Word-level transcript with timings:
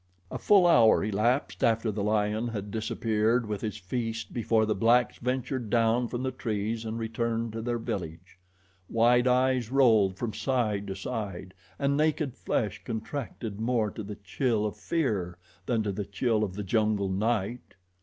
A 0.31 0.39
full 0.39 0.65
hour 0.65 1.03
elapsed 1.03 1.63
after 1.63 1.91
the 1.91 2.03
lion 2.03 2.47
had 2.47 2.71
disappeared 2.71 3.45
with 3.45 3.61
his 3.61 3.77
feast 3.77 4.33
before 4.33 4.65
the 4.65 4.73
blacks 4.73 5.19
ventured 5.19 5.69
down 5.69 6.07
from 6.07 6.23
the 6.23 6.31
trees 6.31 6.85
and 6.85 6.97
returned 6.97 7.53
to 7.53 7.61
their 7.61 7.77
village. 7.77 8.39
Wide 8.89 9.27
eyes 9.27 9.69
rolled 9.69 10.17
from 10.17 10.33
side 10.33 10.87
to 10.87 10.95
side, 10.95 11.53
and 11.77 11.95
naked 11.97 12.33
flesh 12.33 12.81
contracted 12.83 13.61
more 13.61 13.91
to 13.91 14.01
the 14.01 14.15
chill 14.15 14.65
of 14.65 14.75
fear 14.75 15.37
than 15.67 15.83
to 15.83 15.91
the 15.91 16.05
chill 16.05 16.43
of 16.43 16.55
the 16.55 16.63
jungle 16.63 17.07
night. 17.09 17.75